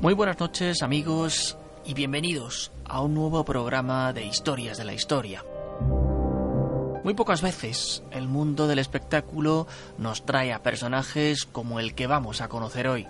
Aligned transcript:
Muy 0.00 0.14
buenas 0.14 0.40
noches 0.40 0.82
amigos 0.82 1.58
y 1.84 1.92
bienvenidos 1.92 2.72
a 2.86 3.02
un 3.02 3.12
nuevo 3.12 3.44
programa 3.44 4.14
de 4.14 4.24
Historias 4.24 4.78
de 4.78 4.84
la 4.84 4.94
Historia. 4.94 5.44
Muy 7.04 7.12
pocas 7.12 7.42
veces 7.42 8.02
el 8.10 8.26
mundo 8.26 8.66
del 8.66 8.78
espectáculo 8.78 9.66
nos 9.98 10.24
trae 10.24 10.54
a 10.54 10.62
personajes 10.62 11.44
como 11.44 11.80
el 11.80 11.94
que 11.94 12.06
vamos 12.06 12.40
a 12.40 12.48
conocer 12.48 12.88
hoy. 12.88 13.06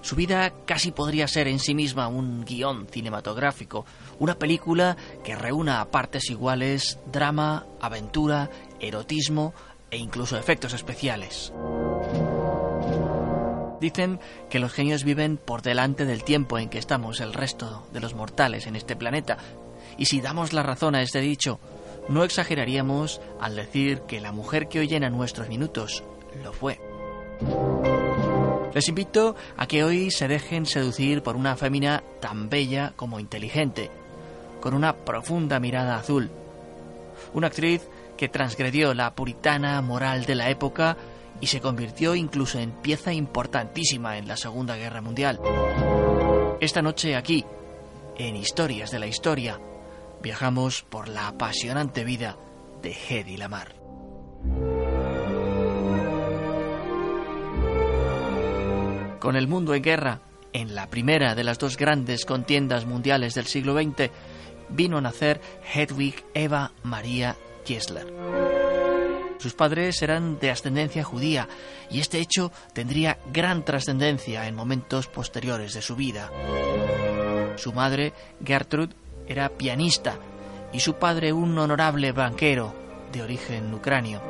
Su 0.00 0.16
vida 0.16 0.54
casi 0.64 0.90
podría 0.90 1.28
ser 1.28 1.48
en 1.48 1.58
sí 1.58 1.74
misma 1.74 2.08
un 2.08 2.46
guion 2.46 2.86
cinematográfico, 2.90 3.84
una 4.18 4.38
película 4.38 4.96
que 5.22 5.36
reúna 5.36 5.82
a 5.82 5.90
partes 5.90 6.30
iguales 6.30 6.98
drama, 7.12 7.66
aventura, 7.78 8.48
erotismo 8.80 9.52
e 9.90 9.98
incluso 9.98 10.38
efectos 10.38 10.72
especiales. 10.72 11.52
Dicen 13.80 14.20
que 14.50 14.58
los 14.58 14.72
genios 14.72 15.04
viven 15.04 15.38
por 15.38 15.62
delante 15.62 16.04
del 16.04 16.22
tiempo 16.22 16.58
en 16.58 16.68
que 16.68 16.78
estamos 16.78 17.20
el 17.20 17.32
resto 17.32 17.86
de 17.92 18.00
los 18.00 18.14
mortales 18.14 18.66
en 18.66 18.76
este 18.76 18.96
planeta. 18.96 19.38
Y 19.96 20.06
si 20.06 20.20
damos 20.20 20.52
la 20.52 20.62
razón 20.62 20.94
a 20.94 21.02
este 21.02 21.20
dicho, 21.20 21.58
no 22.08 22.24
exageraríamos 22.24 23.20
al 23.40 23.56
decir 23.56 24.02
que 24.02 24.20
la 24.20 24.32
mujer 24.32 24.68
que 24.68 24.80
hoy 24.80 24.88
llena 24.88 25.10
nuestros 25.10 25.48
minutos 25.48 26.02
lo 26.42 26.52
fue. 26.52 26.78
Les 28.74 28.88
invito 28.88 29.34
a 29.56 29.66
que 29.66 29.82
hoy 29.82 30.10
se 30.10 30.28
dejen 30.28 30.66
seducir 30.66 31.22
por 31.22 31.34
una 31.34 31.56
fémina 31.56 32.04
tan 32.20 32.48
bella 32.48 32.92
como 32.96 33.18
inteligente, 33.18 33.90
con 34.60 34.74
una 34.74 34.96
profunda 34.96 35.58
mirada 35.58 35.96
azul. 35.96 36.30
Una 37.32 37.48
actriz 37.48 37.88
que 38.16 38.28
transgredió 38.28 38.94
la 38.94 39.14
puritana 39.14 39.80
moral 39.80 40.24
de 40.24 40.34
la 40.34 40.50
época 40.50 40.96
y 41.40 41.46
se 41.46 41.60
convirtió 41.60 42.14
incluso 42.14 42.58
en 42.58 42.72
pieza 42.72 43.12
importantísima 43.12 44.18
en 44.18 44.28
la 44.28 44.36
Segunda 44.36 44.76
Guerra 44.76 45.00
Mundial. 45.00 45.40
Esta 46.60 46.82
noche 46.82 47.16
aquí, 47.16 47.44
en 48.18 48.36
Historias 48.36 48.90
de 48.90 48.98
la 48.98 49.06
Historia, 49.06 49.58
viajamos 50.22 50.82
por 50.82 51.08
la 51.08 51.28
apasionante 51.28 52.04
vida 52.04 52.36
de 52.82 52.92
Hedy 52.92 53.36
Lamar. 53.36 53.74
Con 59.18 59.36
el 59.36 59.48
mundo 59.48 59.74
en 59.74 59.82
guerra, 59.82 60.20
en 60.52 60.74
la 60.74 60.88
primera 60.88 61.34
de 61.34 61.44
las 61.44 61.58
dos 61.58 61.76
grandes 61.76 62.24
contiendas 62.24 62.86
mundiales 62.86 63.34
del 63.34 63.46
siglo 63.46 63.74
XX, 63.74 64.10
vino 64.70 64.98
a 64.98 65.00
nacer 65.00 65.40
Hedwig 65.74 66.24
Eva 66.34 66.72
Maria 66.82 67.36
Kiesler. 67.64 68.59
Sus 69.40 69.54
padres 69.54 70.02
eran 70.02 70.38
de 70.38 70.50
ascendencia 70.50 71.02
judía 71.02 71.48
y 71.90 72.00
este 72.00 72.18
hecho 72.18 72.52
tendría 72.74 73.18
gran 73.32 73.64
trascendencia 73.64 74.46
en 74.46 74.54
momentos 74.54 75.06
posteriores 75.06 75.72
de 75.72 75.80
su 75.80 75.96
vida. 75.96 76.30
Su 77.56 77.72
madre, 77.72 78.12
Gertrude, 78.44 78.94
era 79.26 79.48
pianista 79.48 80.18
y 80.74 80.80
su 80.80 80.94
padre 80.94 81.32
un 81.32 81.56
honorable 81.58 82.12
banquero 82.12 82.74
de 83.12 83.22
origen 83.22 83.72
ucranio. 83.72 84.20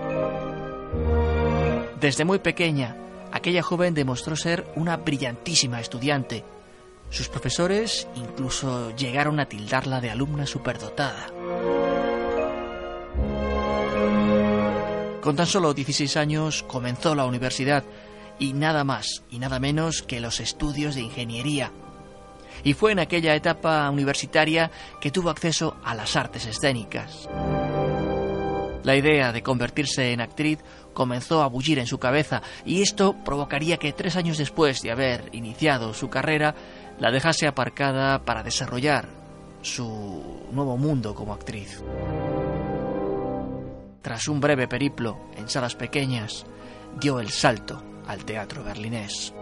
Desde 2.01 2.25
muy 2.25 2.39
pequeña, 2.39 2.97
aquella 3.33 3.63
joven 3.63 3.95
demostró 3.95 4.37
ser 4.37 4.65
una 4.77 4.97
brillantísima 4.97 5.81
estudiante. 5.81 6.45
Sus 7.11 7.29
profesores 7.29 8.07
incluso 8.15 8.95
llegaron 8.95 9.41
a 9.41 9.47
tildarla 9.47 10.01
de 10.01 10.11
alumna 10.11 10.47
superdotada. 10.47 11.27
Con 15.21 15.37
tan 15.37 15.47
solo 15.47 15.75
16 15.75 16.17
años 16.17 16.63
comenzó 16.63 17.15
la 17.15 17.27
universidad 17.27 17.85
y 18.39 18.55
nada 18.55 18.85
más 18.85 19.23
y 19.31 19.39
nada 19.39 19.61
menos 19.61 20.03
que 20.03 20.19
los 20.19 20.41
estudios 20.41 20.95
de 20.95 21.03
ingeniería. 21.03 21.73
Y 22.65 22.73
fue 22.73 22.93
en 22.93 23.01
aquella 23.01 23.35
etapa 23.35 23.89
universitaria 23.91 24.71
que 25.01 25.11
tuvo 25.11 25.29
acceso 25.29 25.77
a 25.85 25.95
las 25.95 26.17
artes 26.17 26.47
escénicas. 26.47 27.29
La 28.83 28.97
idea 28.97 29.31
de 29.31 29.43
convertirse 29.43 30.13
en 30.13 30.23
actriz 30.23 30.59
comenzó 30.95 31.43
a 31.43 31.49
bullir 31.49 31.79
en 31.79 31.87
su 31.87 31.99
cabeza 31.99 32.41
y 32.65 32.81
esto 32.81 33.15
provocaría 33.23 33.77
que 33.77 33.93
tres 33.93 34.17
años 34.17 34.39
después 34.39 34.81
de 34.81 34.91
haber 34.91 35.29
iniciado 35.33 35.93
su 35.93 36.09
carrera 36.09 36.55
la 36.99 37.11
dejase 37.11 37.47
aparcada 37.47 38.25
para 38.25 38.43
desarrollar 38.43 39.09
su 39.61 40.49
nuevo 40.51 40.79
mundo 40.79 41.15
como 41.15 41.35
actriz. 41.35 41.83
Tras 44.03 44.29
un 44.29 44.41
breve 44.41 44.67
periplo 44.67 45.19
en 45.37 45.49
salas 45.49 45.75
pequeñas, 45.75 46.47
dio 46.99 47.21
el 47.21 47.31
salto 47.31 47.83
al 48.07 48.25
teatro 48.25 48.65
berlinés. 48.65 49.35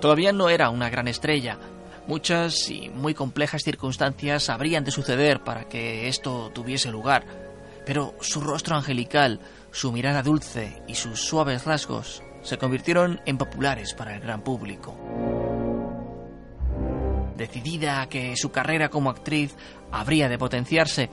Todavía 0.00 0.32
no 0.32 0.48
era 0.48 0.70
una 0.70 0.90
gran 0.90 1.08
estrella. 1.08 1.58
Muchas 2.06 2.68
y 2.70 2.90
muy 2.90 3.14
complejas 3.14 3.62
circunstancias 3.62 4.50
habrían 4.50 4.84
de 4.84 4.90
suceder 4.90 5.42
para 5.42 5.64
que 5.68 6.08
esto 6.08 6.50
tuviese 6.52 6.90
lugar, 6.90 7.24
pero 7.86 8.14
su 8.20 8.40
rostro 8.40 8.76
angelical, 8.76 9.40
su 9.72 9.92
mirada 9.92 10.22
dulce 10.22 10.82
y 10.86 10.94
sus 10.94 11.20
suaves 11.20 11.64
rasgos 11.64 12.22
se 12.42 12.58
convirtieron 12.58 13.20
en 13.24 13.38
populares 13.38 13.94
para 13.94 14.14
el 14.14 14.20
gran 14.20 14.42
público. 14.42 14.94
Decidida 17.44 18.00
a 18.00 18.08
que 18.08 18.36
su 18.36 18.50
carrera 18.52 18.88
como 18.88 19.10
actriz 19.10 19.54
habría 19.92 20.30
de 20.30 20.38
potenciarse, 20.38 21.10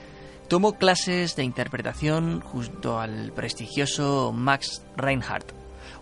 tomó 0.47 0.77
clases 0.77 1.35
de 1.35 1.43
interpretación 1.43 2.39
junto 2.39 3.01
al 3.01 3.33
prestigioso 3.33 4.31
Max 4.31 4.81
Reinhardt, 4.95 5.51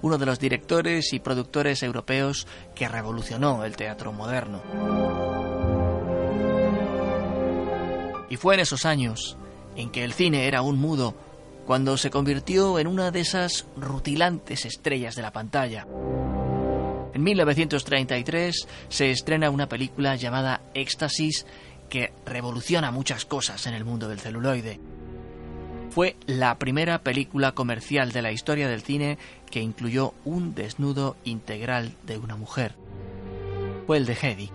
uno 0.04 0.20
de 0.20 0.28
los 0.28 0.40
directores 0.40 1.14
y 1.14 1.20
productores 1.20 1.82
europeos 1.82 2.46
que 2.76 2.88
revolucionó 2.88 3.66
el 3.66 3.76
teatro 3.76 4.14
moderno. 4.14 4.62
Y 8.30 8.36
fue 8.36 8.54
en 8.54 8.60
esos 8.60 8.86
años 8.86 9.36
en 9.76 9.90
que 9.90 10.04
el 10.04 10.14
cine 10.14 10.46
era 10.46 10.62
un 10.62 10.78
mudo 10.78 11.16
cuando 11.66 11.98
se 11.98 12.12
convirtió 12.12 12.78
en 12.78 12.86
una 12.86 13.10
de 13.10 13.22
esas 13.22 13.66
rutilantes 13.76 14.66
estrellas 14.66 15.16
de 15.16 15.24
la 15.24 15.32
pantalla. 15.32 15.88
En 17.20 17.26
1933 17.26 18.66
se 18.88 19.12
estrena 19.12 19.50
una 19.50 19.68
película 19.68 20.16
llamada 20.16 20.62
Éxtasis 20.74 21.46
que 21.90 22.14
revoluciona 22.26 22.92
muchas 22.92 23.26
cosas 23.26 23.68
en 23.68 23.74
el 23.74 23.84
mundo 23.84 24.08
del 24.08 24.22
celuloide. 24.22 24.80
Fue 25.90 26.16
la 26.28 26.58
primera 26.58 27.00
película 27.00 27.52
comercial 27.52 28.14
de 28.14 28.22
la 28.22 28.32
historia 28.32 28.70
del 28.70 28.84
cine 28.84 29.18
que 29.52 29.60
incluyó 29.60 30.14
un 30.24 30.56
desnudo 30.56 31.18
integral 31.26 31.92
de 32.06 32.18
una 32.20 32.38
mujer. 32.38 32.76
Fue 33.86 33.98
el 33.98 34.06
de 34.06 34.14
Hedy. 34.14 34.50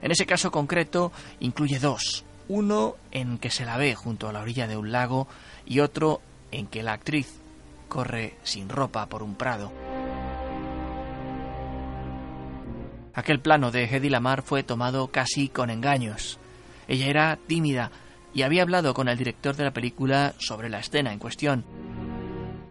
En 0.00 0.10
ese 0.10 0.24
caso 0.24 0.50
concreto 0.50 1.12
incluye 1.38 1.80
dos. 1.80 2.24
Uno 2.48 2.96
en 3.10 3.36
que 3.36 3.50
se 3.50 3.66
la 3.66 3.76
ve 3.76 3.94
junto 3.94 4.26
a 4.26 4.32
la 4.32 4.40
orilla 4.40 4.66
de 4.66 4.78
un 4.78 4.90
lago 4.90 5.28
y 5.66 5.80
otro 5.80 6.22
en 6.50 6.66
que 6.66 6.82
la 6.82 6.94
actriz 6.94 7.42
corre 7.90 8.38
sin 8.42 8.70
ropa 8.70 9.04
por 9.10 9.22
un 9.22 9.34
prado. 9.34 9.70
Aquel 13.14 13.40
plano 13.40 13.70
de 13.70 13.84
Hedy 13.84 14.08
Lamar 14.08 14.42
fue 14.42 14.62
tomado 14.62 15.08
casi 15.08 15.48
con 15.48 15.70
engaños. 15.70 16.38
Ella 16.88 17.06
era 17.06 17.38
tímida, 17.46 17.90
y 18.34 18.42
había 18.42 18.62
hablado 18.62 18.92
con 18.92 19.08
el 19.08 19.16
director 19.16 19.54
de 19.54 19.64
la 19.64 19.72
película 19.72 20.34
sobre 20.38 20.68
la 20.68 20.80
escena 20.80 21.12
en 21.12 21.20
cuestión. 21.20 21.64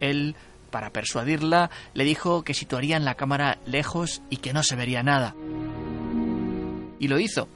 Él, 0.01 0.35
para 0.69 0.89
persuadirla, 0.89 1.71
le 1.93 2.03
dijo 2.03 2.43
que 2.43 2.53
situarían 2.53 3.05
la 3.05 3.15
cámara 3.15 3.59
lejos 3.65 4.21
y 4.29 4.37
que 4.37 4.53
no 4.53 4.61
se 4.61 4.75
vería 4.75 5.01
nada. 5.01 5.33
Y 6.99 7.07
lo 7.07 7.19
hizo. 7.19 7.47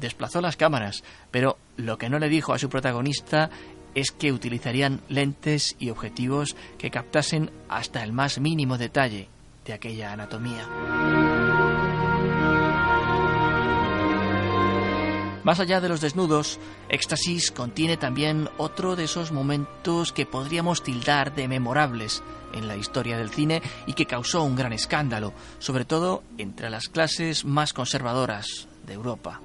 Desplazó 0.00 0.40
las 0.40 0.56
cámaras, 0.56 1.04
pero 1.30 1.56
lo 1.76 1.96
que 1.96 2.10
no 2.10 2.18
le 2.18 2.28
dijo 2.28 2.52
a 2.52 2.58
su 2.58 2.68
protagonista 2.68 3.48
es 3.94 4.10
que 4.10 4.32
utilizarían 4.32 5.00
lentes 5.08 5.76
y 5.78 5.90
objetivos 5.90 6.56
que 6.78 6.90
captasen 6.90 7.52
hasta 7.68 8.02
el 8.02 8.12
más 8.12 8.40
mínimo 8.40 8.76
detalle 8.76 9.28
de 9.64 9.72
aquella 9.72 10.12
anatomía. 10.12 11.23
Más 15.44 15.60
allá 15.60 15.82
de 15.82 15.90
los 15.90 16.00
desnudos, 16.00 16.58
Éxtasis 16.88 17.50
contiene 17.50 17.98
también 17.98 18.48
otro 18.56 18.96
de 18.96 19.04
esos 19.04 19.30
momentos 19.30 20.10
que 20.10 20.24
podríamos 20.24 20.82
tildar 20.82 21.34
de 21.34 21.48
memorables 21.48 22.22
en 22.54 22.66
la 22.66 22.78
historia 22.78 23.18
del 23.18 23.28
cine 23.28 23.60
y 23.86 23.92
que 23.92 24.06
causó 24.06 24.42
un 24.42 24.56
gran 24.56 24.72
escándalo, 24.72 25.34
sobre 25.58 25.84
todo 25.84 26.22
entre 26.38 26.70
las 26.70 26.88
clases 26.88 27.44
más 27.44 27.74
conservadoras 27.74 28.68
de 28.86 28.94
Europa. 28.94 29.42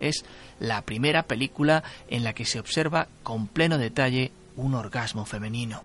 Es 0.00 0.24
la 0.60 0.80
primera 0.80 1.24
película 1.24 1.84
en 2.08 2.24
la 2.24 2.32
que 2.32 2.46
se 2.46 2.58
observa 2.58 3.08
con 3.22 3.48
pleno 3.48 3.76
detalle 3.76 4.32
un 4.56 4.74
orgasmo 4.74 5.26
femenino. 5.26 5.82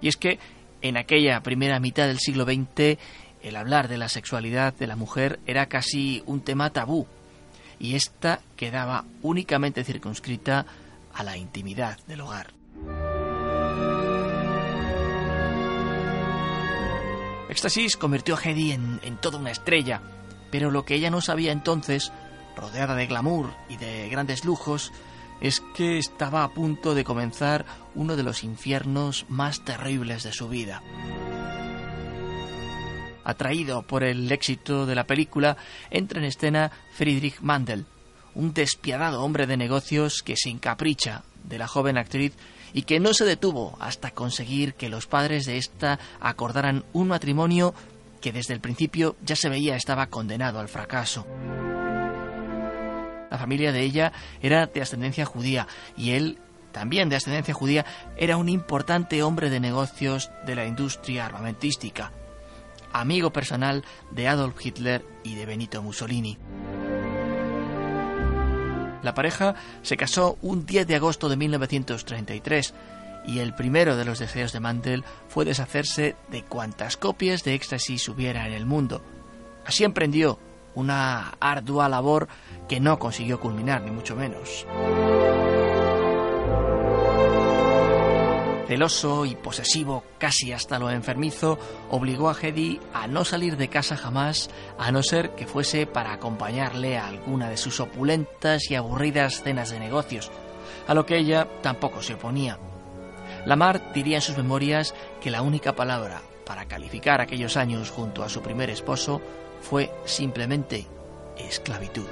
Y 0.00 0.08
es 0.08 0.16
que 0.16 0.38
en 0.80 0.96
aquella 0.96 1.42
primera 1.42 1.78
mitad 1.78 2.06
del 2.06 2.20
siglo 2.20 2.44
XX 2.44 2.98
el 3.42 3.56
hablar 3.56 3.88
de 3.88 3.98
la 3.98 4.08
sexualidad 4.08 4.72
de 4.72 4.86
la 4.86 4.96
mujer 4.96 5.40
era 5.46 5.66
casi 5.66 6.22
un 6.24 6.40
tema 6.40 6.70
tabú 6.70 7.06
y 7.78 7.94
esta 7.94 8.40
quedaba 8.56 9.04
únicamente 9.22 9.84
circunscrita 9.84 10.66
a 11.12 11.22
la 11.22 11.36
intimidad 11.36 11.98
del 12.06 12.22
hogar. 12.22 12.52
Éxtasis 17.48 17.96
convirtió 17.96 18.34
a 18.36 18.42
Hedy 18.42 18.72
en, 18.72 19.00
en 19.04 19.16
toda 19.16 19.38
una 19.38 19.50
estrella, 19.50 20.02
pero 20.50 20.70
lo 20.70 20.84
que 20.84 20.94
ella 20.94 21.10
no 21.10 21.20
sabía 21.20 21.52
entonces, 21.52 22.12
rodeada 22.56 22.94
de 22.96 23.06
glamour 23.06 23.54
y 23.68 23.76
de 23.76 24.08
grandes 24.08 24.44
lujos, 24.44 24.92
es 25.40 25.60
que 25.74 25.98
estaba 25.98 26.42
a 26.42 26.48
punto 26.48 26.94
de 26.94 27.04
comenzar 27.04 27.64
uno 27.94 28.16
de 28.16 28.22
los 28.22 28.44
infiernos 28.44 29.26
más 29.28 29.64
terribles 29.64 30.22
de 30.22 30.32
su 30.32 30.48
vida. 30.48 30.82
Atraído 33.24 33.82
por 33.82 34.04
el 34.04 34.30
éxito 34.30 34.86
de 34.86 34.94
la 34.94 35.04
película, 35.04 35.56
entra 35.90 36.20
en 36.20 36.26
escena 36.26 36.70
Friedrich 36.92 37.40
Mandel, 37.40 37.86
un 38.34 38.52
despiadado 38.52 39.22
hombre 39.22 39.46
de 39.46 39.56
negocios 39.56 40.22
que 40.22 40.36
se 40.36 40.50
encapricha 40.50 41.22
de 41.44 41.58
la 41.58 41.66
joven 41.66 41.98
actriz 41.98 42.34
y 42.72 42.82
que 42.82 43.00
no 43.00 43.14
se 43.14 43.24
detuvo 43.24 43.76
hasta 43.80 44.10
conseguir 44.10 44.74
que 44.74 44.88
los 44.88 45.06
padres 45.06 45.46
de 45.46 45.56
ésta 45.56 45.98
acordaran 46.20 46.84
un 46.92 47.08
matrimonio 47.08 47.74
que 48.20 48.32
desde 48.32 48.54
el 48.54 48.60
principio 48.60 49.16
ya 49.22 49.36
se 49.36 49.48
veía 49.48 49.76
estaba 49.76 50.08
condenado 50.08 50.58
al 50.58 50.68
fracaso. 50.68 51.26
La 53.30 53.38
familia 53.38 53.72
de 53.72 53.82
ella 53.82 54.12
era 54.42 54.66
de 54.66 54.80
ascendencia 54.80 55.24
judía 55.24 55.66
y 55.96 56.12
él, 56.12 56.38
también 56.72 57.08
de 57.08 57.16
ascendencia 57.16 57.54
judía, 57.54 57.84
era 58.16 58.36
un 58.36 58.48
importante 58.48 59.22
hombre 59.22 59.50
de 59.50 59.60
negocios 59.60 60.30
de 60.46 60.54
la 60.56 60.66
industria 60.66 61.26
armamentística 61.26 62.12
amigo 62.94 63.32
personal 63.32 63.84
de 64.10 64.28
Adolf 64.28 64.64
Hitler 64.64 65.04
y 65.22 65.34
de 65.34 65.44
Benito 65.44 65.82
Mussolini. 65.82 66.38
La 69.02 69.12
pareja 69.12 69.54
se 69.82 69.98
casó 69.98 70.38
un 70.40 70.64
10 70.64 70.86
de 70.86 70.96
agosto 70.96 71.28
de 71.28 71.36
1933 71.36 72.72
y 73.26 73.40
el 73.40 73.54
primero 73.54 73.96
de 73.96 74.06
los 74.06 74.18
deseos 74.18 74.52
de 74.52 74.60
Mandel 74.60 75.04
fue 75.28 75.44
deshacerse 75.44 76.16
de 76.30 76.42
cuantas 76.42 76.96
copias 76.96 77.44
de 77.44 77.54
éxtasis 77.54 78.08
hubiera 78.08 78.46
en 78.46 78.54
el 78.54 78.64
mundo. 78.64 79.02
Así 79.66 79.84
emprendió 79.84 80.38
una 80.74 81.34
ardua 81.40 81.88
labor 81.88 82.28
que 82.68 82.80
no 82.80 82.98
consiguió 82.98 83.40
culminar, 83.40 83.82
ni 83.82 83.90
mucho 83.90 84.16
menos. 84.16 84.66
Celoso 88.66 89.26
y 89.26 89.34
posesivo 89.34 90.04
casi 90.18 90.52
hasta 90.52 90.78
lo 90.78 90.90
enfermizo, 90.90 91.58
obligó 91.90 92.30
a 92.30 92.36
Hedy 92.40 92.80
a 92.94 93.06
no 93.06 93.24
salir 93.24 93.56
de 93.56 93.68
casa 93.68 93.96
jamás, 93.96 94.48
a 94.78 94.90
no 94.90 95.02
ser 95.02 95.34
que 95.34 95.46
fuese 95.46 95.86
para 95.86 96.12
acompañarle 96.12 96.96
a 96.96 97.06
alguna 97.06 97.50
de 97.50 97.58
sus 97.58 97.80
opulentas 97.80 98.70
y 98.70 98.74
aburridas 98.74 99.42
cenas 99.42 99.70
de 99.70 99.80
negocios, 99.80 100.30
a 100.86 100.94
lo 100.94 101.04
que 101.04 101.18
ella 101.18 101.46
tampoco 101.62 102.02
se 102.02 102.14
oponía. 102.14 102.58
Lamar 103.44 103.92
diría 103.92 104.16
en 104.16 104.22
sus 104.22 104.36
memorias 104.36 104.94
que 105.20 105.30
la 105.30 105.42
única 105.42 105.74
palabra 105.74 106.22
para 106.46 106.66
calificar 106.66 107.20
aquellos 107.20 107.56
años 107.56 107.90
junto 107.90 108.22
a 108.22 108.28
su 108.28 108.40
primer 108.42 108.70
esposo 108.70 109.20
fue 109.60 109.90
simplemente 110.04 110.86
esclavitud. 111.36 112.06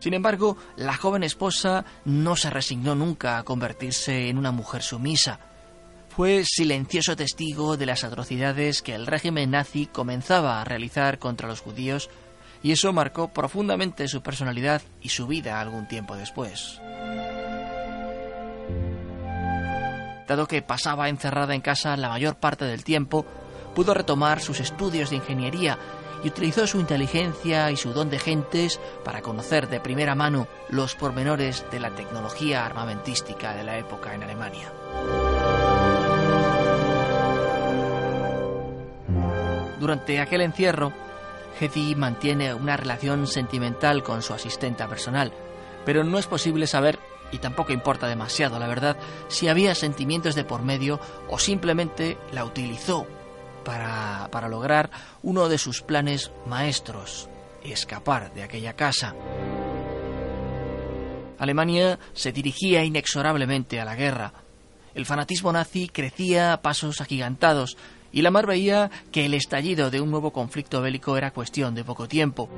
Sin 0.00 0.14
embargo, 0.14 0.56
la 0.76 0.96
joven 0.96 1.22
esposa 1.22 1.84
no 2.04 2.34
se 2.34 2.50
resignó 2.50 2.94
nunca 2.94 3.38
a 3.38 3.42
convertirse 3.44 4.28
en 4.28 4.38
una 4.38 4.50
mujer 4.50 4.82
sumisa. 4.82 5.38
Fue 6.08 6.42
silencioso 6.44 7.14
testigo 7.16 7.76
de 7.76 7.86
las 7.86 8.02
atrocidades 8.02 8.82
que 8.82 8.94
el 8.94 9.06
régimen 9.06 9.52
nazi 9.52 9.86
comenzaba 9.86 10.60
a 10.60 10.64
realizar 10.64 11.18
contra 11.18 11.48
los 11.48 11.60
judíos 11.60 12.10
y 12.62 12.72
eso 12.72 12.92
marcó 12.92 13.28
profundamente 13.28 14.08
su 14.08 14.22
personalidad 14.22 14.82
y 15.00 15.10
su 15.10 15.26
vida 15.26 15.60
algún 15.60 15.86
tiempo 15.86 16.16
después. 16.16 16.80
Dado 20.26 20.46
que 20.46 20.62
pasaba 20.62 21.08
encerrada 21.08 21.54
en 21.54 21.60
casa 21.60 21.96
la 21.96 22.08
mayor 22.08 22.36
parte 22.36 22.64
del 22.64 22.84
tiempo, 22.84 23.26
pudo 23.74 23.94
retomar 23.94 24.40
sus 24.40 24.60
estudios 24.60 25.10
de 25.10 25.16
ingeniería 25.16 25.78
y 26.22 26.28
utilizó 26.28 26.66
su 26.66 26.80
inteligencia 26.80 27.70
y 27.70 27.76
su 27.76 27.92
don 27.92 28.10
de 28.10 28.18
gentes 28.18 28.80
para 29.04 29.22
conocer 29.22 29.68
de 29.68 29.80
primera 29.80 30.14
mano 30.14 30.46
los 30.68 30.94
pormenores 30.94 31.64
de 31.70 31.80
la 31.80 31.90
tecnología 31.94 32.64
armamentística 32.64 33.54
de 33.54 33.64
la 33.64 33.78
época 33.78 34.14
en 34.14 34.22
Alemania. 34.22 34.72
Durante 39.78 40.20
aquel 40.20 40.42
encierro, 40.42 40.92
Hedy 41.58 41.94
mantiene 41.94 42.52
una 42.52 42.76
relación 42.76 43.26
sentimental 43.26 44.02
con 44.02 44.22
su 44.22 44.34
asistenta 44.34 44.86
personal, 44.88 45.32
pero 45.86 46.04
no 46.04 46.18
es 46.18 46.26
posible 46.26 46.66
saber, 46.66 46.98
y 47.32 47.38
tampoco 47.38 47.72
importa 47.72 48.06
demasiado 48.06 48.58
la 48.58 48.66
verdad, 48.66 48.96
si 49.28 49.48
había 49.48 49.74
sentimientos 49.74 50.34
de 50.34 50.44
por 50.44 50.62
medio 50.62 51.00
o 51.28 51.38
simplemente 51.38 52.18
la 52.32 52.44
utilizó 52.44 53.06
para, 53.64 54.28
para 54.30 54.48
lograr 54.48 54.90
uno 55.22 55.48
de 55.48 55.58
sus 55.58 55.82
planes 55.82 56.30
maestros, 56.46 57.28
escapar 57.64 58.32
de 58.34 58.42
aquella 58.42 58.74
casa. 58.74 59.14
Alemania 61.38 61.98
se 62.12 62.32
dirigía 62.32 62.84
inexorablemente 62.84 63.80
a 63.80 63.84
la 63.84 63.96
guerra. 63.96 64.32
El 64.94 65.06
fanatismo 65.06 65.52
nazi 65.52 65.88
crecía 65.88 66.52
a 66.52 66.60
pasos 66.60 67.00
agigantados 67.00 67.76
y 68.12 68.22
Lamar 68.22 68.46
veía 68.46 68.90
que 69.10 69.24
el 69.24 69.34
estallido 69.34 69.90
de 69.90 70.00
un 70.00 70.10
nuevo 70.10 70.32
conflicto 70.32 70.82
bélico 70.82 71.16
era 71.16 71.30
cuestión 71.30 71.74
de 71.74 71.84
poco 71.84 72.08
tiempo. 72.08 72.48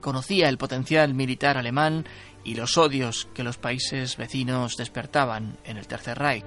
Conocía 0.00 0.48
el 0.48 0.56
potencial 0.56 1.12
militar 1.14 1.58
alemán 1.58 2.06
y 2.44 2.54
los 2.54 2.78
odios 2.78 3.28
que 3.34 3.42
los 3.42 3.58
países 3.58 4.16
vecinos 4.16 4.76
despertaban 4.76 5.58
en 5.64 5.76
el 5.76 5.86
Tercer 5.86 6.18
Reich. 6.18 6.44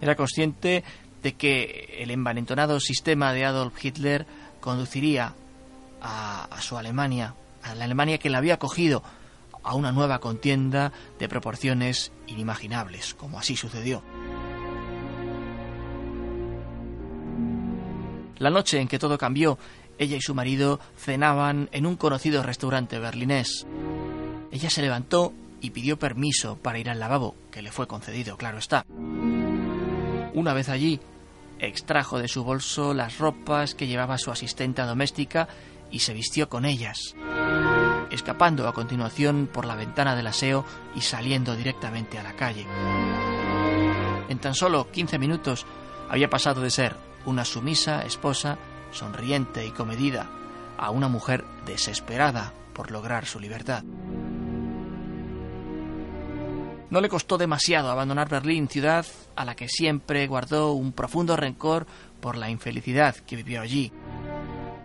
Era 0.00 0.16
consciente 0.16 0.84
de 1.26 1.32
que 1.32 1.96
el 1.98 2.12
envalentonado 2.12 2.78
sistema 2.78 3.32
de 3.32 3.44
Adolf 3.44 3.84
Hitler 3.84 4.28
conduciría 4.60 5.34
a, 6.00 6.46
su 6.60 6.78
Alemania, 6.78 7.34
a 7.64 7.74
la 7.74 7.84
Alemania 7.84 8.18
que 8.18 8.30
la 8.30 8.38
había 8.38 8.54
acogido, 8.54 9.02
a 9.64 9.74
una 9.74 9.90
nueva 9.90 10.20
contienda 10.20 10.92
de 11.18 11.28
proporciones 11.28 12.12
inimaginables, 12.28 13.14
como 13.14 13.40
así 13.40 13.56
sucedió. 13.56 14.04
La 18.38 18.50
noche 18.50 18.80
en 18.80 18.86
que 18.86 19.00
todo 19.00 19.18
cambió, 19.18 19.58
ella 19.98 20.16
y 20.16 20.20
su 20.20 20.32
marido 20.32 20.78
cenaban 20.96 21.68
en 21.72 21.86
un 21.86 21.96
conocido 21.96 22.44
restaurante 22.44 23.00
berlinés. 23.00 23.66
Ella 24.52 24.70
se 24.70 24.82
levantó 24.82 25.34
y 25.60 25.70
pidió 25.70 25.98
permiso 25.98 26.56
para 26.56 26.78
ir 26.78 26.88
al 26.88 27.00
lavabo, 27.00 27.34
que 27.50 27.62
le 27.62 27.72
fue 27.72 27.88
concedido, 27.88 28.36
claro 28.36 28.58
está. 28.58 28.86
Una 30.36 30.52
vez 30.52 30.68
allí, 30.68 31.00
extrajo 31.58 32.18
de 32.18 32.28
su 32.28 32.44
bolso 32.44 32.94
las 32.94 33.18
ropas 33.18 33.74
que 33.74 33.86
llevaba 33.86 34.18
su 34.18 34.30
asistenta 34.30 34.86
doméstica 34.86 35.48
y 35.90 36.00
se 36.00 36.14
vistió 36.14 36.48
con 36.48 36.64
ellas, 36.64 37.14
escapando 38.10 38.68
a 38.68 38.74
continuación 38.74 39.48
por 39.52 39.66
la 39.66 39.74
ventana 39.74 40.16
del 40.16 40.26
aseo 40.26 40.64
y 40.94 41.00
saliendo 41.00 41.56
directamente 41.56 42.18
a 42.18 42.22
la 42.22 42.34
calle. 42.34 42.66
En 44.28 44.38
tan 44.38 44.54
solo 44.54 44.90
15 44.90 45.18
minutos 45.18 45.66
había 46.08 46.28
pasado 46.28 46.60
de 46.60 46.70
ser 46.70 46.96
una 47.24 47.44
sumisa 47.44 48.02
esposa, 48.02 48.58
sonriente 48.90 49.66
y 49.66 49.70
comedida, 49.70 50.28
a 50.78 50.90
una 50.90 51.08
mujer 51.08 51.44
desesperada 51.64 52.52
por 52.74 52.90
lograr 52.90 53.26
su 53.26 53.40
libertad. 53.40 53.82
No 56.90 57.00
le 57.00 57.08
costó 57.08 57.38
demasiado 57.38 57.90
abandonar 57.90 58.28
Berlín, 58.28 58.68
ciudad 58.68 59.06
a 59.36 59.44
la 59.44 59.54
que 59.54 59.68
siempre 59.68 60.26
guardó 60.26 60.72
un 60.72 60.92
profundo 60.92 61.36
rencor 61.36 61.86
por 62.20 62.36
la 62.36 62.50
infelicidad 62.50 63.14
que 63.14 63.36
vivió 63.36 63.60
allí. 63.60 63.92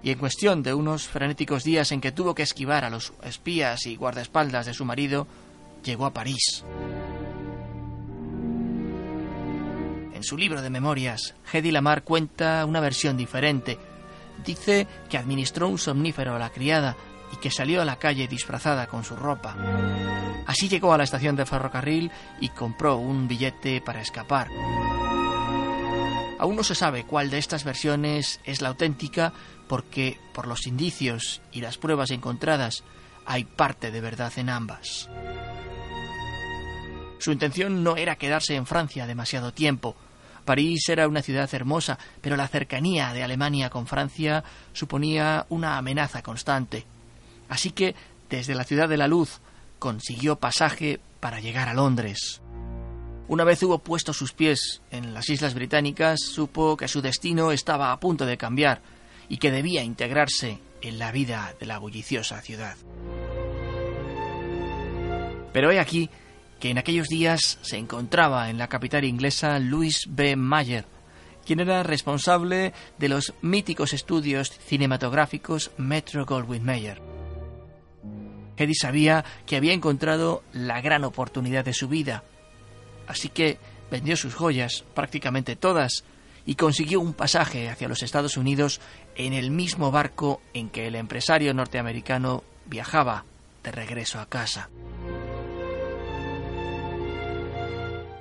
Y 0.04 0.12
en 0.12 0.20
cuestión 0.20 0.64
de 0.64 0.74
unos 0.74 1.08
frenéticos 1.08 1.64
días 1.64 1.92
en 1.92 2.02
que 2.02 2.12
tuvo 2.12 2.36
que 2.36 2.44
esquivar 2.44 2.84
a 2.84 2.90
los 2.90 3.14
espías 3.24 3.86
y 3.86 3.96
guardaespaldas 3.96 4.66
de 4.66 4.74
su 4.74 4.84
marido, 4.86 5.28
llegó 5.84 6.06
a 6.06 6.14
París. 6.14 6.64
En 10.14 10.24
su 10.24 10.38
libro 10.38 10.62
de 10.62 10.70
memorias, 10.70 11.34
Hedy 11.52 11.72
Lamar 11.72 12.04
cuenta 12.04 12.64
una 12.66 12.80
versión 12.80 13.18
diferente. 13.18 13.80
Dice 14.46 14.88
que 15.10 15.18
administró 15.18 15.68
un 15.68 15.78
somnífero 15.78 16.36
a 16.36 16.40
la 16.40 16.50
criada 16.50 16.96
y 17.34 17.38
que 17.38 17.50
salió 17.50 17.82
a 17.82 17.86
la 17.86 17.98
calle 17.98 18.28
disfrazada 18.28 18.88
con 18.88 19.04
su 19.04 19.16
ropa. 19.16 19.56
Así 20.52 20.68
llegó 20.68 20.94
a 20.94 20.98
la 20.98 21.06
estación 21.06 21.38
de 21.38 21.46
ferrocarril 21.46 22.12
y 22.42 22.50
compró 22.50 22.98
un 22.98 23.30
billete 23.30 23.80
para 23.80 24.02
escapar. 24.02 24.50
Aún 26.40 26.58
no 26.58 26.64
se 26.66 26.76
sabe 26.76 27.06
cuál 27.06 27.30
de 27.30 27.38
estas 27.38 27.64
versiones 27.64 28.42
es 28.44 28.60
la 28.60 28.68
auténtica 28.68 29.32
porque, 29.70 30.20
por 30.34 30.48
los 30.48 30.68
indicios 30.68 31.42
y 31.54 31.62
las 31.62 31.78
pruebas 31.78 32.12
encontradas, 32.12 32.84
hay 33.26 33.46
parte 33.46 33.92
de 33.92 34.02
verdad 34.02 34.34
en 34.36 34.50
ambas. 34.50 35.10
Su 37.20 37.32
intención 37.32 37.82
no 37.82 37.96
era 37.96 38.18
quedarse 38.18 38.56
en 38.56 38.66
Francia 38.66 39.08
demasiado 39.08 39.54
tiempo. 39.54 39.96
París 40.44 40.90
era 40.90 41.08
una 41.08 41.22
ciudad 41.22 41.50
hermosa, 41.54 41.98
pero 42.20 42.36
la 42.36 42.50
cercanía 42.50 43.14
de 43.14 43.24
Alemania 43.24 43.70
con 43.70 43.88
Francia 43.88 44.44
suponía 44.74 45.46
una 45.48 45.78
amenaza 45.78 46.22
constante. 46.22 46.86
Así 47.48 47.72
que, 47.72 47.96
desde 48.30 48.54
la 48.54 48.66
ciudad 48.66 48.90
de 48.90 48.98
la 48.98 49.08
luz, 49.08 49.40
consiguió 49.82 50.36
pasaje 50.36 51.00
para 51.20 51.40
llegar 51.40 51.68
a 51.68 51.74
Londres. 51.74 52.40
Una 53.28 53.44
vez 53.44 53.64
hubo 53.64 53.80
puesto 53.80 54.14
sus 54.14 54.32
pies 54.32 54.84
en 54.92 55.16
las 55.16 55.28
Islas 55.30 55.56
Británicas, 55.56 56.20
supo 56.20 56.78
que 56.78 56.88
su 56.88 57.02
destino 57.02 57.52
estaba 57.52 57.92
a 57.92 58.00
punto 58.00 58.28
de 58.28 58.38
cambiar 58.38 58.84
y 59.28 59.38
que 59.38 59.50
debía 59.50 59.82
integrarse 59.82 60.60
en 60.84 61.00
la 61.00 61.12
vida 61.12 61.56
de 61.60 61.66
la 61.66 61.80
bulliciosa 61.80 62.42
ciudad. 62.42 62.76
Pero 65.52 65.72
he 65.72 65.80
aquí 65.80 66.12
que 66.60 66.70
en 66.70 66.78
aquellos 66.78 67.08
días 67.08 67.58
se 67.64 67.78
encontraba 67.78 68.52
en 68.52 68.60
la 68.60 68.68
capital 68.68 69.04
inglesa 69.04 69.58
Louis 69.58 70.06
B. 70.08 70.36
Mayer, 70.36 70.86
quien 71.44 71.60
era 71.60 71.82
responsable 71.82 72.72
de 73.00 73.10
los 73.10 73.34
míticos 73.42 73.94
estudios 73.94 74.52
cinematográficos 74.52 75.72
Metro 75.78 76.24
Goldwyn 76.28 76.64
Mayer. 76.64 77.02
Hedy 78.62 78.76
sabía 78.76 79.26
que 79.46 79.56
había 79.56 79.74
encontrado 79.74 80.44
la 80.54 80.82
gran 80.82 81.04
oportunidad 81.04 81.66
de 81.66 81.74
su 81.74 81.88
vida, 81.88 82.24
así 83.08 83.30
que 83.30 83.58
vendió 83.90 84.16
sus 84.16 84.36
joyas, 84.36 84.86
prácticamente 84.94 85.56
todas, 85.56 86.04
y 86.46 86.56
consiguió 86.56 87.00
un 87.00 87.14
pasaje 87.14 87.70
hacia 87.70 87.88
los 87.88 88.04
Estados 88.04 88.38
Unidos 88.38 88.82
en 89.16 89.34
el 89.34 89.52
mismo 89.52 89.92
barco 89.92 90.42
en 90.54 90.70
que 90.70 90.88
el 90.88 90.96
empresario 90.96 91.54
norteamericano 91.54 92.44
viajaba 92.66 93.26
de 93.64 93.72
regreso 93.72 94.20
a 94.20 94.28
casa. 94.28 94.70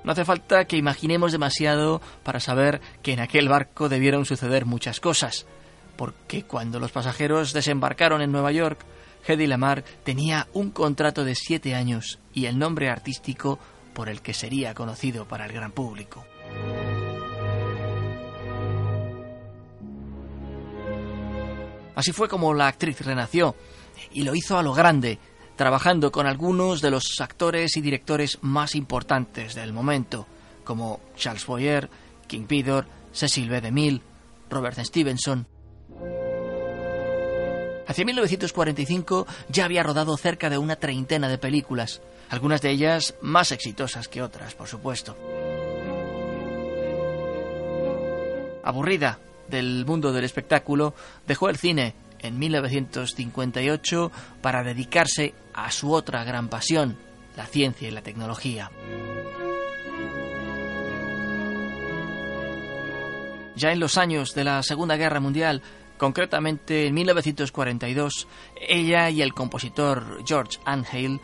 No 0.02 0.12
hace 0.12 0.24
falta 0.24 0.64
que 0.64 0.76
imaginemos 0.76 1.30
demasiado 1.30 2.00
para 2.22 2.40
saber 2.40 2.80
que 3.02 3.12
en 3.12 3.20
aquel 3.20 3.48
barco 3.48 3.88
debieron 3.88 4.24
suceder 4.24 4.64
muchas 4.64 4.98
cosas, 4.98 5.46
porque 5.96 6.44
cuando 6.44 6.80
los 6.80 6.90
pasajeros 6.90 7.52
desembarcaron 7.52 8.22
en 8.22 8.32
Nueva 8.32 8.52
York, 8.52 8.80
Hedy 9.26 9.46
Lamar 9.46 9.84
tenía 10.04 10.48
un 10.52 10.70
contrato 10.70 11.24
de 11.24 11.34
siete 11.34 11.74
años 11.74 12.18
y 12.32 12.46
el 12.46 12.58
nombre 12.58 12.88
artístico 12.88 13.58
por 13.94 14.08
el 14.08 14.22
que 14.22 14.34
sería 14.34 14.74
conocido 14.74 15.26
para 15.26 15.46
el 15.46 15.52
gran 15.52 15.72
público. 15.72 16.24
Así 21.94 22.12
fue 22.12 22.28
como 22.28 22.54
la 22.54 22.68
actriz 22.68 23.00
renació, 23.02 23.54
y 24.12 24.22
lo 24.22 24.34
hizo 24.34 24.56
a 24.56 24.62
lo 24.62 24.72
grande, 24.72 25.18
trabajando 25.56 26.10
con 26.10 26.26
algunos 26.26 26.80
de 26.80 26.90
los 26.90 27.20
actores 27.20 27.76
y 27.76 27.82
directores 27.82 28.38
más 28.40 28.74
importantes 28.74 29.54
del 29.54 29.74
momento, 29.74 30.26
como 30.64 31.00
Charles 31.16 31.44
Boyer, 31.44 31.90
King 32.26 32.46
Vidor, 32.48 32.86
Cecil 33.12 33.50
B. 33.50 33.60
DeMille, 33.60 34.00
Robert 34.48 34.78
Stevenson 34.78 35.46
Hacia 37.90 38.04
1945 38.04 39.26
ya 39.48 39.64
había 39.64 39.82
rodado 39.82 40.16
cerca 40.16 40.48
de 40.48 40.58
una 40.58 40.76
treintena 40.76 41.28
de 41.28 41.38
películas, 41.38 42.00
algunas 42.28 42.62
de 42.62 42.70
ellas 42.70 43.16
más 43.20 43.50
exitosas 43.50 44.06
que 44.06 44.22
otras, 44.22 44.54
por 44.54 44.68
supuesto. 44.68 45.16
Aburrida 48.62 49.18
del 49.48 49.84
mundo 49.86 50.12
del 50.12 50.22
espectáculo, 50.22 50.94
dejó 51.26 51.48
el 51.48 51.56
cine 51.56 51.96
en 52.20 52.38
1958 52.38 54.12
para 54.40 54.62
dedicarse 54.62 55.34
a 55.52 55.72
su 55.72 55.92
otra 55.92 56.22
gran 56.22 56.48
pasión, 56.48 56.96
la 57.36 57.46
ciencia 57.46 57.88
y 57.88 57.90
la 57.90 58.02
tecnología. 58.02 58.70
Ya 63.56 63.72
en 63.72 63.80
los 63.80 63.98
años 63.98 64.32
de 64.32 64.44
la 64.44 64.62
Segunda 64.62 64.96
Guerra 64.96 65.18
Mundial, 65.18 65.60
Concretamente, 66.00 66.86
en 66.86 66.94
1942, 66.94 68.26
ella 68.56 69.10
y 69.10 69.20
el 69.20 69.34
compositor 69.34 70.22
George 70.24 70.58
Anhale 70.64 71.20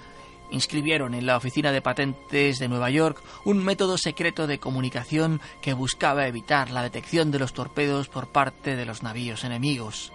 inscribieron 0.50 1.14
en 1.14 1.24
la 1.24 1.38
Oficina 1.38 1.72
de 1.72 1.80
Patentes 1.80 2.58
de 2.58 2.68
Nueva 2.68 2.90
York 2.90 3.22
un 3.46 3.64
método 3.64 3.96
secreto 3.96 4.46
de 4.46 4.58
comunicación 4.58 5.40
que 5.62 5.72
buscaba 5.72 6.26
evitar 6.26 6.70
la 6.72 6.82
detección 6.82 7.30
de 7.30 7.38
los 7.38 7.54
torpedos 7.54 8.08
por 8.08 8.28
parte 8.28 8.76
de 8.76 8.84
los 8.84 9.02
navíos 9.02 9.44
enemigos. 9.44 10.12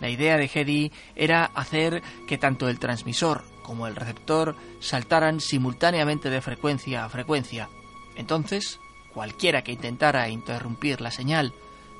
La 0.00 0.08
idea 0.08 0.38
de 0.38 0.50
Hedy 0.52 0.90
era 1.14 1.44
hacer 1.44 2.02
que 2.26 2.38
tanto 2.38 2.70
el 2.70 2.78
transmisor 2.78 3.44
como 3.62 3.86
el 3.86 3.96
receptor 3.96 4.56
saltaran 4.80 5.40
simultáneamente 5.40 6.30
de 6.30 6.40
frecuencia 6.40 7.04
a 7.04 7.10
frecuencia. 7.10 7.68
Entonces, 8.16 8.80
cualquiera 9.12 9.60
que 9.62 9.72
intentara 9.72 10.30
interrumpir 10.30 11.02
la 11.02 11.10
señal 11.10 11.52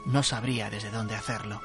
no 0.06 0.22
sabría 0.22 0.70
desde 0.70 0.90
dónde 0.90 1.14
hacerlo. 1.14 1.60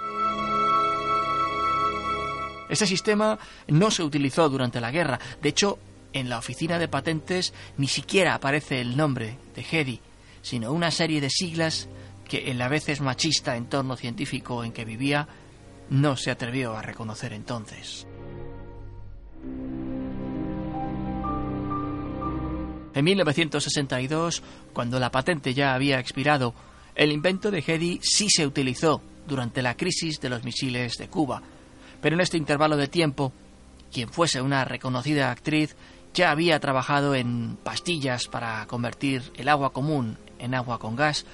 Este 2.69 2.87
sistema 2.87 3.37
no 3.67 3.91
se 3.91 4.03
utilizó 4.03 4.49
durante 4.49 4.81
la 4.81 4.91
guerra. 4.91 5.19
De 5.41 5.49
hecho, 5.49 5.77
en 6.13 6.29
la 6.29 6.39
oficina 6.39 6.79
de 6.79 6.87
patentes 6.87 7.53
ni 7.77 7.87
siquiera 7.87 8.33
aparece 8.33 8.81
el 8.81 8.97
nombre 8.97 9.37
de 9.55 9.65
Hedy, 9.69 10.01
sino 10.41 10.71
una 10.71 10.91
serie 10.91 11.21
de 11.21 11.29
siglas 11.29 11.87
que 12.27 12.49
en 12.49 12.57
la 12.57 12.67
veces 12.67 13.01
machista 13.01 13.55
entorno 13.55 13.95
científico 13.95 14.63
en 14.63 14.71
que 14.71 14.85
vivía 14.85 15.27
no 15.89 16.17
se 16.17 16.31
atrevió 16.31 16.75
a 16.75 16.81
reconocer 16.81 17.33
entonces. 17.33 18.07
En 22.95 23.03
1962, 23.03 24.41
cuando 24.73 24.99
la 24.99 25.11
patente 25.11 25.53
ya 25.53 25.73
había 25.73 25.99
expirado 25.99 26.55
el 26.95 27.11
invento 27.11 27.51
de 27.51 27.63
Hedy 27.65 27.99
sí 28.01 28.29
se 28.29 28.47
utilizó 28.47 29.01
durante 29.27 29.61
la 29.61 29.75
crisis 29.75 30.19
de 30.19 30.29
los 30.29 30.43
misiles 30.43 30.97
de 30.97 31.09
Cuba, 31.09 31.41
pero 32.01 32.15
en 32.15 32.21
este 32.21 32.37
intervalo 32.37 32.77
de 32.77 32.87
tiempo, 32.87 33.33
quien 33.91 34.09
fuese 34.09 34.41
una 34.41 34.65
reconocida 34.65 35.31
actriz 35.31 35.75
ya 36.13 36.31
había 36.31 36.59
trabajado 36.59 37.13
en 37.13 37.57
pastillas 37.61 38.27
para 38.27 38.65
convertir 38.67 39.21
el 39.35 39.49
agua 39.49 39.73
común 39.73 40.17
en 40.39 40.55
agua 40.55 40.79
con 40.79 40.95
gas 40.95 41.25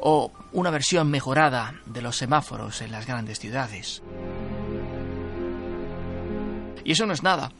o 0.00 0.30
una 0.52 0.70
versión 0.70 1.10
mejorada 1.10 1.80
de 1.86 2.02
los 2.02 2.16
semáforos 2.16 2.82
en 2.82 2.92
las 2.92 3.06
grandes 3.06 3.38
ciudades. 3.38 4.02
Y 6.84 6.92
eso 6.92 7.06
no 7.06 7.12
es 7.12 7.22
nada, 7.22 7.50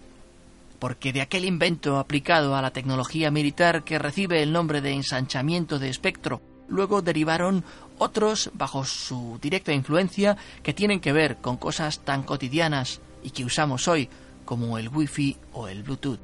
porque 0.79 1.13
de 1.13 1.23
aquel 1.23 1.45
invento 1.45 1.99
aplicado 1.99 2.55
a 2.55 2.63
la 2.63 2.71
tecnología 2.71 3.31
militar 3.31 3.83
que 3.83 3.99
recibe 3.99 4.43
el 4.43 4.53
nombre 4.53 4.81
de 4.81 4.93
ensanchamiento 4.93 5.79
de 5.79 5.89
espectro, 5.89 6.41
luego 6.69 7.03
derivaron 7.03 7.65
otros 7.99 8.51
bajo 8.55 8.85
su 8.85 9.39
directa 9.43 9.73
influencia 9.73 10.37
que 10.63 10.75
tienen 10.75 11.01
que 11.01 11.13
ver 11.13 11.37
con 11.39 11.57
cosas 11.57 12.01
tan 12.01 12.23
cotidianas 12.23 13.01
y 13.23 13.31
que 13.31 13.45
usamos 13.45 13.89
hoy 13.89 14.09
como 14.45 14.79
el 14.79 14.89
wifi 14.89 15.37
o 15.53 15.69
el 15.69 15.83
bluetooth. 15.83 16.21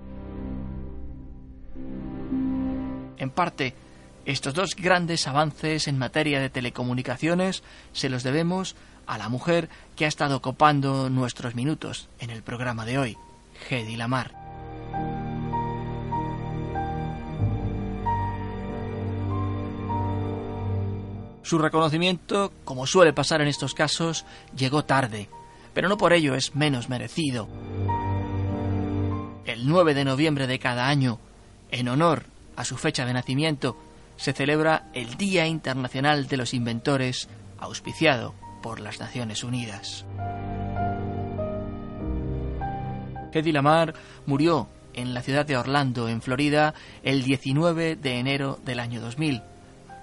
En 3.19 3.31
parte, 3.31 3.75
estos 4.25 4.55
dos 4.55 4.77
grandes 4.77 5.27
avances 5.27 5.89
en 5.89 5.99
materia 5.99 6.41
de 6.41 6.51
telecomunicaciones 6.51 7.63
se 7.93 8.09
los 8.09 8.23
debemos 8.23 8.77
a 9.07 9.19
la 9.19 9.29
mujer 9.29 9.69
que 9.97 10.07
ha 10.07 10.09
estado 10.09 10.41
copando 10.41 11.11
nuestros 11.11 11.55
minutos 11.55 12.09
en 12.19 12.31
el 12.31 12.43
programa 12.43 12.87
de 12.87 12.99
hoy, 12.99 13.19
Hedy 13.69 13.97
Lamar. 13.97 14.44
Su 21.45 21.59
reconocimiento, 21.59 22.55
como 22.65 22.87
suele 22.87 23.13
pasar 23.13 23.43
en 23.43 23.49
estos 23.49 23.75
casos, 23.75 24.25
llegó 24.57 24.87
tarde, 24.87 25.29
pero 25.75 25.91
no 25.91 25.99
por 25.99 26.15
ello 26.15 26.35
es 26.35 26.57
menos 26.57 26.89
merecido. 26.89 27.49
El 29.45 29.69
9 29.69 29.93
de 29.93 30.07
noviembre 30.07 30.47
de 30.47 30.59
cada 30.59 30.89
año, 30.89 31.21
en 31.71 31.89
honor 31.89 32.25
a 32.57 32.65
su 32.65 32.79
fecha 32.79 33.05
de 33.05 33.13
nacimiento, 33.13 33.77
se 34.17 34.33
celebra 34.33 34.89
el 34.95 35.19
Día 35.19 35.47
Internacional 35.47 36.29
de 36.29 36.39
los 36.39 36.55
Inventores, 36.55 37.29
auspiciado 37.59 38.35
por 38.63 38.81
las 38.81 38.99
Naciones 38.99 39.45
Unidas. 39.45 40.07
Hedy 43.35 43.53
Lamar 43.53 43.93
murió 44.25 44.69
en 44.95 45.13
la 45.13 45.21
ciudad 45.21 45.45
de 45.45 45.59
Orlando, 45.59 46.09
en 46.09 46.23
Florida, 46.23 46.73
el 47.03 47.23
19 47.23 47.97
de 47.97 48.19
enero 48.19 48.59
del 48.65 48.81
año 48.81 49.03
2000, 49.03 49.43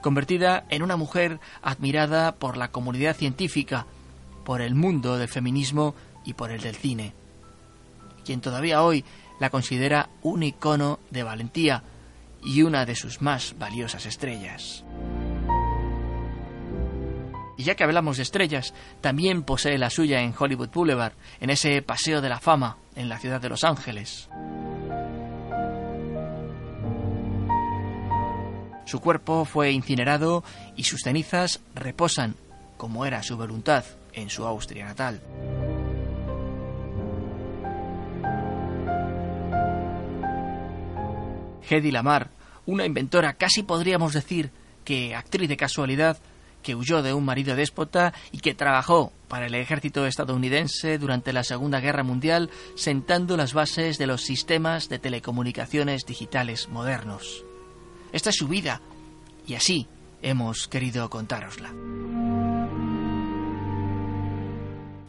convertida 0.01 0.65
en 0.69 0.83
una 0.83 0.97
mujer 0.97 1.39
admirada 1.61 2.33
por 2.35 2.57
la 2.57 2.71
comunidad 2.71 3.15
científica, 3.15 3.85
por 4.43 4.61
el 4.61 4.75
mundo 4.75 5.17
del 5.17 5.27
feminismo 5.27 5.95
y 6.25 6.33
por 6.33 6.51
el 6.51 6.61
del 6.61 6.75
cine, 6.75 7.13
quien 8.25 8.41
todavía 8.41 8.83
hoy 8.83 9.05
la 9.39 9.49
considera 9.49 10.09
un 10.21 10.43
icono 10.43 10.99
de 11.09 11.23
valentía 11.23 11.83
y 12.43 12.63
una 12.63 12.85
de 12.85 12.95
sus 12.95 13.21
más 13.21 13.55
valiosas 13.57 14.05
estrellas. 14.05 14.83
Y 17.57 17.63
ya 17.63 17.75
que 17.75 17.83
hablamos 17.83 18.17
de 18.17 18.23
estrellas, 18.23 18.73
también 19.01 19.43
posee 19.43 19.77
la 19.77 19.91
suya 19.91 20.21
en 20.21 20.33
Hollywood 20.37 20.69
Boulevard, 20.69 21.13
en 21.39 21.51
ese 21.51 21.81
paseo 21.81 22.21
de 22.21 22.29
la 22.29 22.39
fama 22.39 22.77
en 22.95 23.07
la 23.09 23.19
ciudad 23.19 23.39
de 23.39 23.49
Los 23.49 23.63
Ángeles. 23.63 24.29
Su 28.85 28.99
cuerpo 28.99 29.45
fue 29.45 29.71
incinerado 29.71 30.43
y 30.75 30.83
sus 30.83 31.01
cenizas 31.01 31.61
reposan, 31.75 32.35
como 32.77 33.05
era 33.05 33.23
su 33.23 33.37
voluntad, 33.37 33.85
en 34.13 34.29
su 34.29 34.45
Austria 34.45 34.85
natal. 34.85 35.21
Hedy 41.69 41.91
Lamar, 41.91 42.29
una 42.65 42.85
inventora 42.85 43.33
casi 43.33 43.63
podríamos 43.63 44.13
decir 44.13 44.51
que 44.83 45.15
actriz 45.15 45.47
de 45.47 45.57
casualidad, 45.57 46.17
que 46.63 46.75
huyó 46.75 47.01
de 47.01 47.13
un 47.13 47.25
marido 47.25 47.55
déspota 47.55 48.13
y 48.31 48.39
que 48.39 48.53
trabajó 48.53 49.13
para 49.27 49.45
el 49.45 49.55
ejército 49.55 50.05
estadounidense 50.05 50.97
durante 50.97 51.33
la 51.33 51.43
Segunda 51.43 51.79
Guerra 51.79 52.03
Mundial, 52.03 52.49
sentando 52.75 53.37
las 53.37 53.53
bases 53.53 53.97
de 53.97 54.07
los 54.07 54.21
sistemas 54.21 54.89
de 54.89 54.99
telecomunicaciones 54.99 56.05
digitales 56.05 56.67
modernos. 56.67 57.45
Esta 58.11 58.29
es 58.29 58.35
su 58.35 58.47
vida 58.47 58.81
y 59.47 59.55
así 59.55 59.87
hemos 60.21 60.67
querido 60.67 61.09
contárosla. 61.09 61.73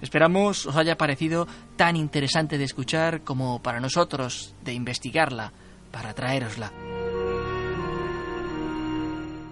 Esperamos 0.00 0.66
os 0.66 0.76
haya 0.76 0.98
parecido 0.98 1.46
tan 1.76 1.96
interesante 1.96 2.58
de 2.58 2.64
escuchar 2.64 3.22
como 3.22 3.62
para 3.62 3.80
nosotros 3.80 4.54
de 4.64 4.72
investigarla 4.72 5.52
para 5.92 6.12
traerosla. 6.12 6.72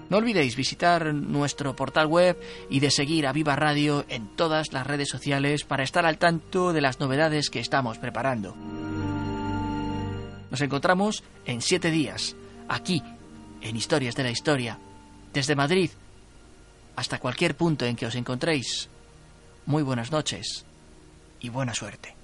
No 0.09 0.16
olvidéis 0.16 0.57
visitar 0.57 1.14
nuestro 1.14 1.76
portal 1.76 2.09
web 2.09 2.37
y 2.69 2.80
de 2.80 2.90
seguir 2.90 3.28
a 3.28 3.33
Viva 3.33 3.54
Radio 3.54 4.04
en 4.09 4.26
todas 4.35 4.73
las 4.73 4.85
redes 4.85 5.09
sociales 5.09 5.62
para 5.62 5.85
estar 5.85 6.04
al 6.04 6.19
tanto 6.19 6.73
de 6.73 6.80
las 6.80 6.99
novedades 6.99 7.49
que 7.49 7.61
estamos 7.61 7.99
preparando. 7.99 8.57
Nos 10.50 10.61
encontramos 10.61 11.23
en 11.45 11.61
siete 11.61 11.92
días, 11.92 12.35
aquí, 12.69 13.04
en 13.61 13.76
Historias 13.76 14.14
de 14.14 14.23
la 14.23 14.31
Historia, 14.31 14.79
desde 15.33 15.55
Madrid 15.55 15.90
hasta 16.97 17.19
cualquier 17.19 17.57
punto 17.57 17.87
en 17.87 17.97
que 17.97 18.07
os 18.07 18.14
encontréis 18.14 18.88
muy 19.67 19.83
buenas 19.83 20.11
noches 20.11 20.67
y 21.40 21.49
buena 21.49 21.75
suerte. 21.75 22.14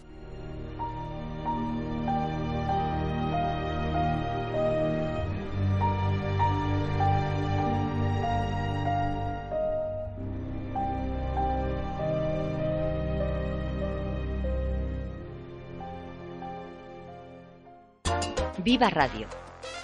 Viva 18.58 18.90
Radio, 18.90 19.28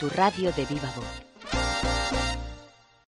tu 0.01 0.11
radio 0.11 0.51
de 0.53 0.67
viva 0.67 0.93
voz. 0.97 1.32